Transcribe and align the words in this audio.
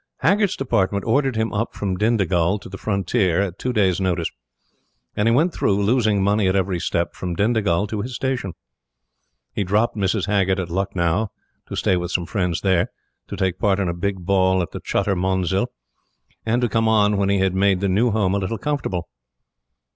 Haggert's 0.21 0.55
Department 0.55 1.05
ordered 1.05 1.35
him 1.35 1.53
up 1.53 1.75
from 1.75 1.95
Dindigul 1.95 2.57
to 2.61 2.69
the 2.69 2.79
Frontier 2.79 3.39
at 3.39 3.59
two 3.59 3.71
days' 3.71 4.01
notice, 4.01 4.31
and 5.15 5.27
he 5.27 5.31
went 5.31 5.53
through, 5.53 5.79
losing 5.83 6.23
money 6.23 6.47
at 6.47 6.55
every 6.55 6.79
step, 6.79 7.13
from 7.13 7.35
Dindigul 7.35 7.85
to 7.89 8.01
his 8.01 8.15
station. 8.15 8.53
He 9.53 9.63
dropped 9.63 9.95
Mrs. 9.95 10.25
Haggert 10.25 10.57
at 10.57 10.71
Lucknow, 10.71 11.27
to 11.67 11.75
stay 11.75 11.97
with 11.97 12.09
some 12.11 12.25
friends 12.25 12.61
there, 12.61 12.89
to 13.27 13.35
take 13.35 13.59
part 13.59 13.79
in 13.79 13.89
a 13.89 13.93
big 13.93 14.25
ball 14.25 14.63
at 14.63 14.71
the 14.71 14.79
Chutter 14.81 15.15
Munzil, 15.15 15.67
and 16.47 16.63
to 16.63 16.67
come 16.67 16.87
on 16.87 17.17
when 17.17 17.29
he 17.29 17.37
had 17.37 17.53
made 17.53 17.79
the 17.79 17.87
new 17.87 18.09
home 18.09 18.33
a 18.33 18.39
little 18.39 18.57
comfortable. 18.57 19.07